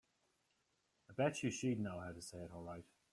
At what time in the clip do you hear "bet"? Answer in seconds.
1.13-1.43